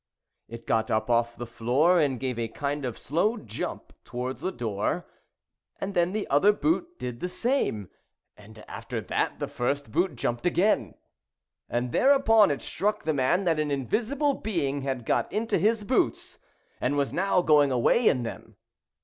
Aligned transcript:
It 0.47 0.65
got 0.65 0.89
up 0.89 1.11
off 1.11 1.35
the 1.35 1.45
floor 1.45 1.99
and 1.99 2.19
gave 2.19 2.39
a 2.39 2.47
kind 2.47 2.85
of 2.85 2.97
slow 2.97 3.37
jump 3.37 3.93
towards 4.03 4.41
the 4.41 4.51
door, 4.51 5.05
and 5.79 5.93
then 5.93 6.11
the 6.11 6.27
other 6.27 6.51
boot 6.51 6.97
did 6.97 7.19
the 7.19 7.29
same, 7.29 7.87
and 8.35 8.65
after 8.67 8.99
that 8.99 9.37
the 9.37 9.47
first 9.47 9.91
boot 9.91 10.15
jumped 10.15 10.47
again. 10.47 10.95
And 11.69 11.91
there 11.91 12.13
upon 12.13 12.49
it 12.49 12.63
struck 12.63 13.03
the 13.03 13.13
man 13.13 13.43
that 13.43 13.59
an 13.59 13.69
invisible 13.69 14.33
being 14.33 14.81
had 14.81 15.05
got 15.05 15.31
into 15.31 15.59
his 15.59 15.83
boots, 15.83 16.39
and 16.79 16.97
was 16.97 17.13
now 17.13 17.43
going 17.43 17.71
away 17.71 18.07
in 18.07 18.23
them. 18.23 18.55